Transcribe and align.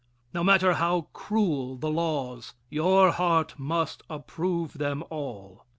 No 0.33 0.43
matter 0.43 0.73
how 0.73 1.09
cruel 1.13 1.75
the 1.77 1.91
laws, 1.91 2.55
your 2.71 3.11
heart 3.11 3.53
must 3.59 4.01
approve 4.09 4.79
them 4.79 5.03
all!" 5.11 5.67